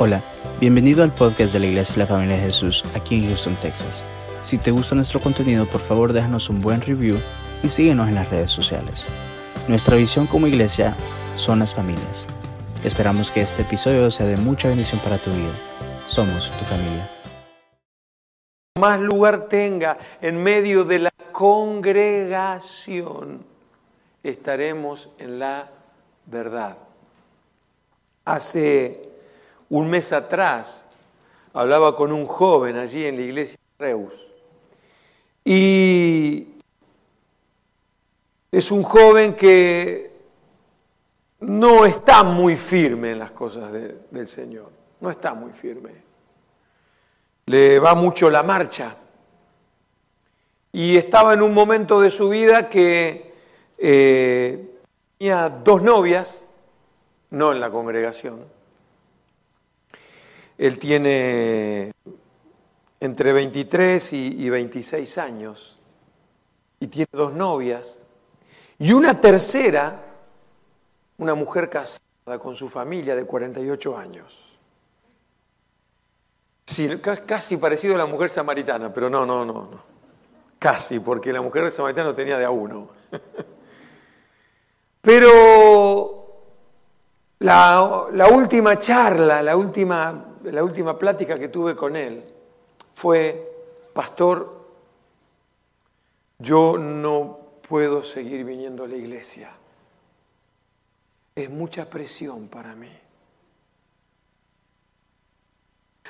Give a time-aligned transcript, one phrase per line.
[0.00, 0.22] Hola,
[0.60, 4.06] bienvenido al podcast de la Iglesia de la Familia de Jesús aquí en Houston, Texas.
[4.42, 7.18] Si te gusta nuestro contenido, por favor déjanos un buen review
[7.64, 9.08] y síguenos en las redes sociales.
[9.66, 10.96] Nuestra visión como iglesia
[11.34, 12.28] son las familias.
[12.84, 15.58] Esperamos que este episodio sea de mucha bendición para tu vida.
[16.06, 17.10] Somos tu familia.
[18.78, 23.44] Más lugar tenga en medio de la congregación,
[24.22, 25.68] estaremos en la
[26.26, 26.78] verdad.
[28.24, 29.08] Hace
[29.70, 30.88] un mes atrás
[31.52, 34.32] hablaba con un joven allí en la iglesia de Reus.
[35.44, 36.48] Y
[38.50, 40.10] es un joven que
[41.40, 44.70] no está muy firme en las cosas del Señor.
[45.00, 45.92] No está muy firme.
[47.46, 48.94] Le va mucho la marcha.
[50.72, 53.32] Y estaba en un momento de su vida que
[53.78, 54.78] eh,
[55.16, 56.48] tenía dos novias,
[57.30, 58.44] no en la congregación,
[60.58, 61.92] él tiene
[63.00, 65.78] entre 23 y 26 años
[66.80, 68.04] y tiene dos novias
[68.78, 70.04] y una tercera,
[71.16, 74.44] una mujer casada con su familia de 48 años.
[76.66, 79.98] Sí, casi parecido a la mujer samaritana, pero no, no, no, no.
[80.58, 82.88] Casi, porque la mujer samaritana tenía de a uno.
[85.00, 86.26] Pero
[87.38, 92.24] la última charla, la última la última plática que tuve con él
[92.94, 93.50] fue,
[93.92, 94.66] pastor,
[96.38, 99.50] yo no puedo seguir viniendo a la iglesia.
[101.34, 102.90] Es mucha presión para mí.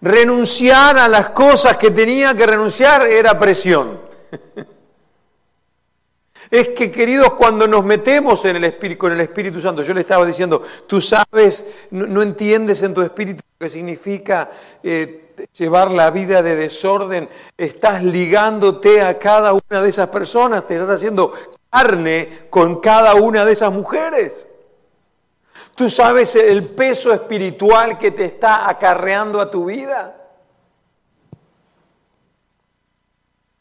[0.00, 4.00] Renunciar a las cosas que tenía que renunciar era presión.
[6.50, 10.00] Es que, queridos, cuando nos metemos en el espíritu, con el Espíritu Santo, yo le
[10.00, 14.50] estaba diciendo, tú sabes, no, entiendes en tu espíritu lo que significa
[14.82, 20.74] eh, llevar la vida de desorden, estás ligándote a cada una de esas personas, te
[20.74, 21.32] estás haciendo
[21.70, 24.48] carne con cada una de esas mujeres.
[25.76, 30.19] Tú sabes el peso espiritual que te está acarreando a tu vida.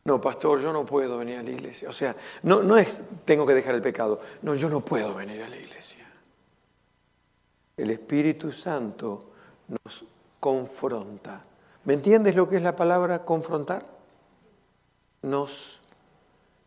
[0.09, 1.87] No, pastor, yo no puedo venir a la iglesia.
[1.87, 4.19] O sea, no, no es tengo que dejar el pecado.
[4.41, 6.03] No, yo no puedo venir a la iglesia.
[7.77, 9.29] El Espíritu Santo
[9.67, 10.05] nos
[10.39, 11.45] confronta.
[11.85, 13.85] ¿Me entiendes lo que es la palabra confrontar?
[15.21, 15.79] Nos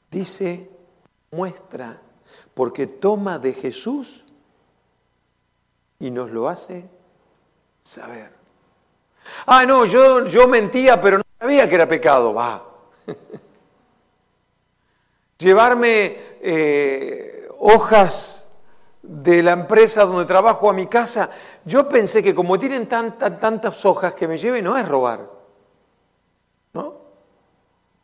[0.08, 0.70] dice,
[1.32, 2.00] muestra,
[2.54, 4.24] porque toma de Jesús
[5.98, 6.88] y nos lo hace
[7.80, 8.30] saber.
[9.46, 12.32] Ah, no, yo, yo mentía, pero no sabía que era pecado.
[12.32, 12.68] Va,
[15.38, 18.42] Llevarme eh, hojas
[19.02, 21.30] de la empresa donde trabajo a mi casa,
[21.64, 25.28] yo pensé que como tienen tantas, tantas hojas que me lleve no es robar.
[26.72, 27.02] ¿No?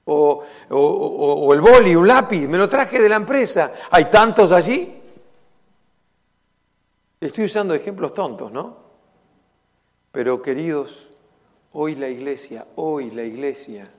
[0.07, 3.73] O, o, el boli, un lápiz, me lo traje de la empresa.
[3.91, 5.03] ¿Hay tantos allí?
[7.21, 8.77] Estoy usando ejemplos tontos, ¿no?
[10.11, 11.09] Pero queridos,
[11.73, 13.91] hoy la iglesia, hoy la iglesia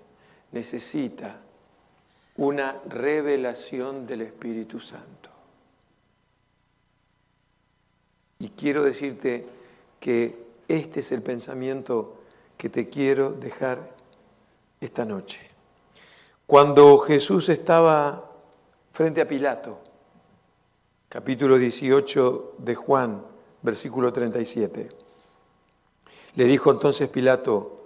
[0.52, 1.40] necesita
[2.38, 5.30] una revelación del Espíritu Santo.
[8.40, 9.46] Y quiero decirte
[10.00, 12.22] que este es el pensamiento
[12.58, 13.80] que te quiero dejar
[14.80, 15.50] esta noche.
[16.46, 18.32] Cuando Jesús estaba
[18.90, 19.80] frente a Pilato,
[21.10, 23.26] capítulo 18 de Juan,
[23.62, 24.90] versículo 37,
[26.36, 27.80] le dijo entonces Pilato,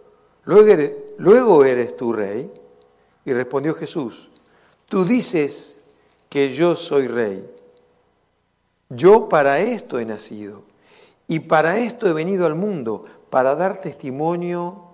[0.46, 2.52] ¿Luego eres, tú rey?
[3.26, 4.30] Y respondió Jesús,
[4.88, 5.86] tú dices
[6.30, 7.50] que yo soy rey.
[8.90, 10.64] Yo para esto he nacido
[11.28, 14.90] y para esto he venido al mundo, para dar testimonio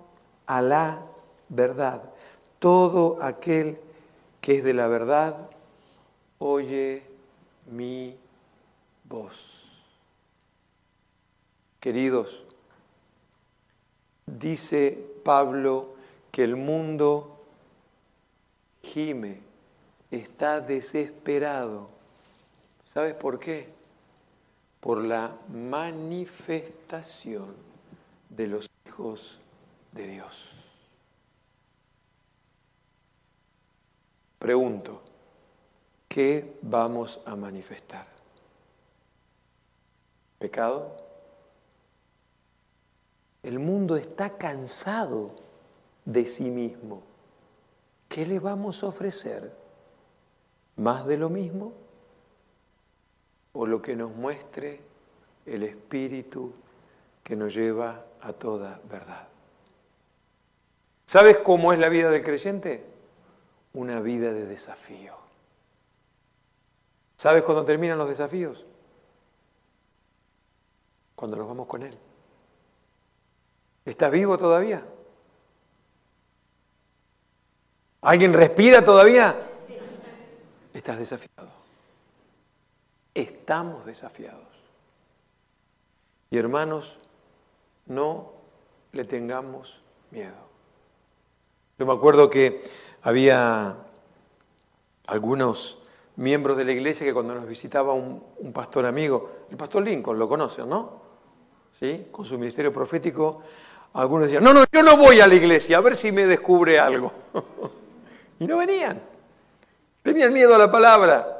[0.46, 1.02] a la
[1.48, 2.10] verdad.
[2.58, 3.78] Todo aquel
[4.40, 5.50] que es de la verdad,
[6.38, 7.02] oye
[7.66, 8.16] mi
[9.04, 9.64] voz.
[11.80, 12.42] Queridos,
[14.26, 15.99] dice Pablo
[16.30, 17.40] que el mundo
[18.82, 19.40] gime,
[20.10, 21.88] está desesperado.
[22.92, 23.68] ¿Sabes por qué?
[24.80, 27.54] Por la manifestación
[28.28, 29.38] de los hijos
[29.92, 30.52] de Dios.
[34.38, 35.02] Pregunto,
[36.08, 38.06] ¿qué vamos a manifestar?
[40.38, 40.96] ¿Pecado?
[43.42, 45.34] El mundo está cansado
[46.04, 47.02] de sí mismo.
[48.08, 49.52] ¿Qué le vamos a ofrecer?
[50.76, 51.72] ¿Más de lo mismo?
[53.52, 54.80] ¿O lo que nos muestre
[55.46, 56.52] el Espíritu
[57.22, 59.26] que nos lleva a toda verdad.
[61.06, 62.84] ¿Sabes cómo es la vida del creyente?
[63.72, 65.14] Una vida de desafío.
[67.16, 68.66] ¿Sabes cuándo terminan los desafíos?
[71.14, 71.96] Cuando nos vamos con Él.
[73.84, 74.84] ¿Estás vivo todavía?
[78.02, 79.36] ¿Alguien respira todavía?
[80.72, 81.50] Estás desafiado.
[83.14, 84.46] Estamos desafiados.
[86.30, 86.98] Y hermanos,
[87.86, 88.32] no
[88.92, 90.48] le tengamos miedo.
[91.78, 92.62] Yo me acuerdo que
[93.02, 93.76] había
[95.08, 95.82] algunos
[96.16, 98.22] miembros de la iglesia que cuando nos visitaba un,
[98.54, 101.00] pastor amigo, el pastor Lincoln, lo conocen, ¿no?
[101.72, 102.06] ¿Sí?
[102.10, 103.42] Con su ministerio profético,
[103.94, 106.78] algunos decían, no, no, yo no voy a la iglesia, a ver si me descubre
[106.78, 107.12] algo.
[108.40, 109.00] y no venían.
[110.02, 111.36] Tenían miedo a la palabra.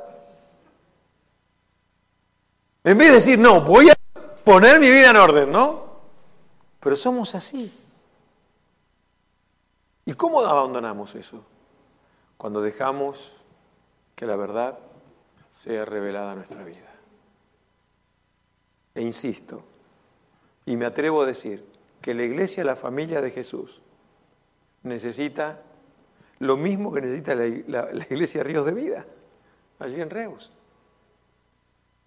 [2.85, 3.95] En vez de decir, no, voy a
[4.45, 5.85] poner mi vida en orden, ¿no?
[6.79, 7.73] Pero somos así.
[10.05, 11.45] ¿Y cómo abandonamos eso?
[12.37, 13.33] Cuando dejamos
[14.15, 14.79] que la verdad
[15.51, 16.91] sea revelada a nuestra vida.
[18.95, 19.63] E insisto,
[20.67, 21.65] y me atrevo a decir
[22.03, 23.81] que la iglesia, la familia de Jesús,
[24.83, 25.63] necesita
[26.41, 27.47] lo mismo que necesita la,
[28.11, 29.07] iglesia Ríos de Vida,
[29.79, 30.51] allí en Reus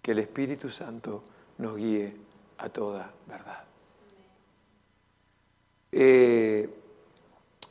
[0.02, 1.24] que el Espíritu Santo
[1.58, 2.14] nos guíe
[2.58, 3.64] a toda verdad.
[5.90, 6.68] Eh,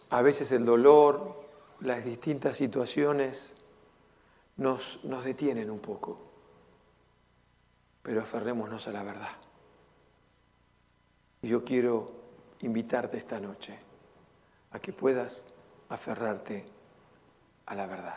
[0.10, 1.44] a veces el dolor,
[1.81, 3.54] las distintas situaciones
[4.57, 6.18] nos, nos detienen un poco,
[8.01, 9.38] pero aferrémonos a la verdad.
[11.44, 12.12] Y yo quiero
[12.62, 13.77] invitarte esta noche
[14.71, 15.53] a que puedas
[15.94, 16.66] aferrarte
[17.66, 18.16] a la verdad.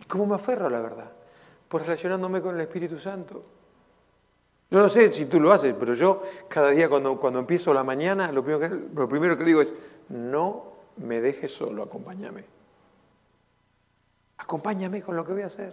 [0.00, 1.10] ¿Y cómo me aferro a la verdad?
[1.68, 3.44] Pues relacionándome con el Espíritu Santo.
[4.70, 7.84] Yo no sé si tú lo haces, pero yo cada día cuando, cuando empiezo la
[7.84, 9.74] mañana, lo primero, que, lo primero que digo es,
[10.08, 12.44] no me dejes solo, acompáñame.
[14.38, 15.72] Acompáñame con lo que voy a hacer.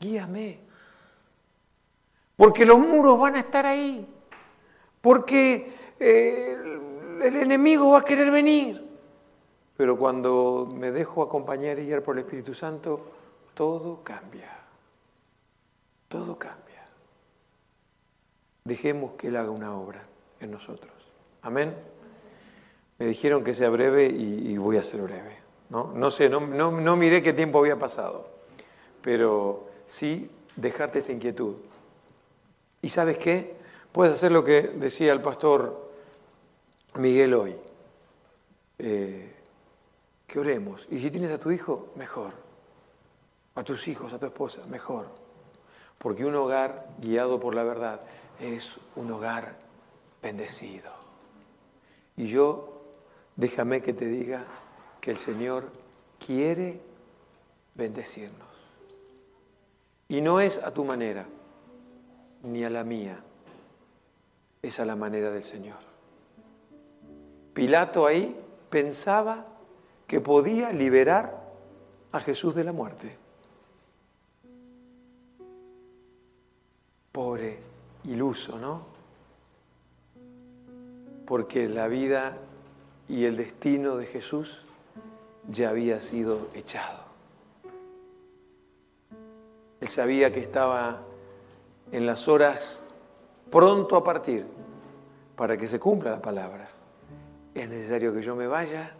[0.00, 0.60] Guíame.
[2.36, 4.06] Porque los muros van a estar ahí.
[5.00, 6.56] Porque eh,
[7.22, 8.83] el enemigo va a querer venir.
[9.76, 13.00] Pero cuando me dejo acompañar y guiar por el Espíritu Santo,
[13.54, 14.64] todo cambia
[16.14, 16.86] todo cambia.
[18.62, 20.00] Dejemos que Él haga una obra
[20.38, 20.92] en nosotros.
[21.42, 21.74] Amén.
[23.00, 25.36] Me dijeron que sea breve y, voy a ser breve.
[25.70, 28.28] No, sé, no, no, miré qué tiempo había pasado,
[29.02, 31.56] pero sí dejarte esta inquietud.
[32.80, 33.56] ¿Y sabes qué?
[33.90, 35.90] Puedes hacer lo que decía el pastor
[36.94, 37.56] Miguel hoy.
[38.78, 39.33] Eh,
[40.34, 40.88] que oremos.
[40.90, 42.34] Y si tienes a tu hijo, mejor.
[43.54, 45.08] A tus hijos, a tu esposa, mejor.
[45.96, 48.00] Porque un hogar guiado por la verdad
[48.40, 49.56] es un hogar
[50.20, 50.90] bendecido.
[52.16, 52.82] Y yo,
[53.36, 54.44] déjame que te diga
[55.00, 55.70] que el Señor
[56.18, 56.80] quiere
[57.76, 58.48] bendecirnos.
[60.08, 61.28] Y no es a tu manera,
[62.42, 63.22] ni a la mía,
[64.62, 65.78] es a la manera del Señor.
[67.52, 68.36] Pilato ahí
[68.68, 69.53] pensaba
[70.06, 71.42] que podía liberar
[72.12, 73.24] a Jesús de la muerte.
[77.14, 77.56] pobre,
[78.06, 78.82] iluso, ¿no?
[81.24, 82.36] Porque la vida
[83.08, 84.64] y el destino de Jesús
[85.48, 87.04] ya había sido echado.
[89.80, 91.02] Él sabía que estaba
[91.92, 92.82] en las horas
[93.48, 94.44] pronto a partir
[95.36, 96.68] para que se cumpla la palabra.
[97.54, 98.92] Es necesario que yo me vaya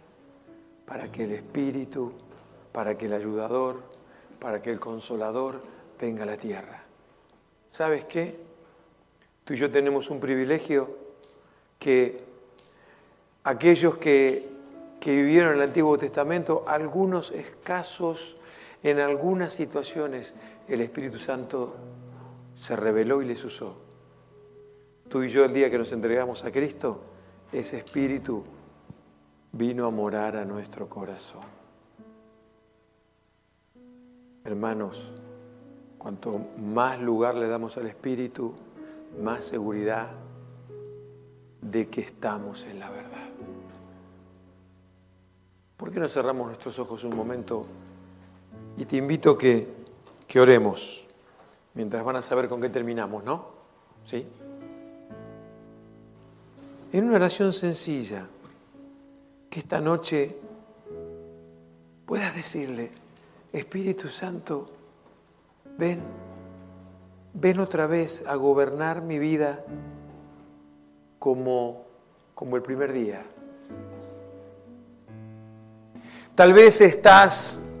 [0.85, 2.13] para que el Espíritu,
[2.71, 3.81] para que el ayudador,
[4.39, 5.61] para que el consolador
[5.99, 6.83] venga a la tierra.
[7.69, 8.37] ¿Sabes qué?
[9.43, 10.97] Tú y yo tenemos un privilegio
[11.79, 12.23] que
[13.43, 14.53] aquellos que,
[15.05, 18.37] vivieron el Antiguo Testamento, algunos escasos,
[18.81, 20.33] en algunas situaciones,
[20.67, 21.75] el Espíritu Santo
[22.55, 23.77] se reveló y les usó.
[25.09, 27.01] Tú y yo el día que nos entregamos a Cristo,
[27.51, 28.43] ese Espíritu
[29.57, 31.43] vino a morar a nuestro corazón.
[34.43, 35.11] Hermanos,
[36.05, 38.53] Cuanto más lugar le damos al Espíritu,
[39.23, 40.11] más seguridad
[41.59, 43.27] de que estamos en la verdad.
[45.75, 47.65] ¿Por qué no cerramos nuestros ojos un momento?
[48.77, 49.67] Y te invito que,
[50.27, 51.07] que oremos,
[51.73, 53.47] mientras van a saber con qué terminamos, ¿no?
[53.99, 54.27] ¿Sí?
[56.93, 58.27] En una oración sencilla,
[59.55, 60.35] que esta noche
[62.05, 62.91] puedas decirle,
[63.53, 64.69] Espíritu Santo,
[65.77, 66.03] ven,
[67.33, 69.63] ven otra vez a gobernar mi vida
[71.19, 71.85] como,
[72.33, 73.23] como el primer día.
[76.35, 77.75] Tal vez estás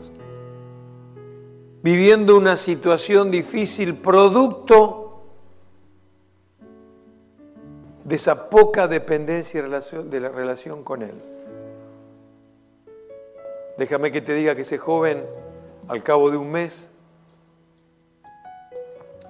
[1.83, 5.25] viviendo una situación difícil producto
[8.05, 11.34] de esa poca dependencia de la relación con Él.
[13.77, 15.25] Déjame que te diga que ese joven,
[15.87, 16.95] al cabo de un mes,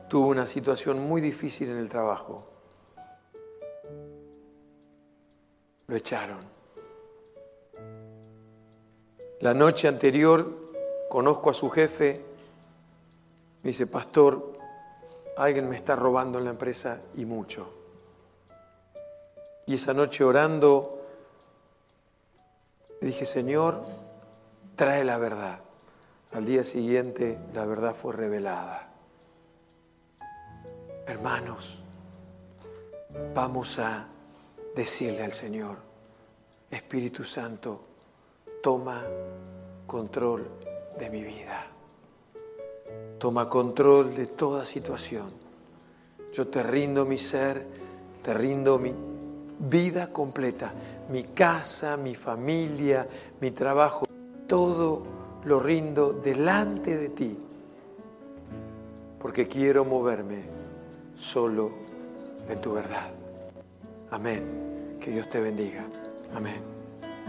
[0.08, 2.48] tuvo una situación muy difícil en el trabajo.
[5.88, 6.38] Lo echaron.
[9.42, 10.48] La noche anterior
[11.10, 12.22] conozco a su jefe,
[13.64, 14.58] me dice, pastor,
[15.38, 17.74] alguien me está robando en la empresa y mucho.
[19.66, 21.02] Y esa noche orando,
[23.02, 23.84] dije, Señor,
[24.75, 25.60] trae la verdad.
[26.34, 28.89] Al día siguiente la verdad fue revelada.
[31.08, 31.79] Hermanos,
[33.34, 34.08] vamos a
[34.75, 35.77] decirle al Señor,
[36.70, 37.79] Espíritu Santo,
[38.62, 39.01] toma
[39.88, 40.50] control
[40.98, 41.67] de mi vida.
[43.17, 45.32] Toma control de toda situación.
[46.34, 47.65] Yo te rindo mi ser,
[48.22, 48.94] te rindo mi
[49.58, 50.74] vida completa,
[51.10, 53.08] mi casa, mi familia,
[53.39, 54.05] mi trabajo
[54.48, 55.04] todo
[55.46, 57.40] lo rindo delante de ti,
[59.20, 60.44] porque quiero moverme
[61.16, 61.72] solo
[62.50, 63.12] en tu verdad.
[64.12, 64.98] Amén.
[65.00, 65.86] Que Dios te bendiga.
[66.34, 66.75] Amén.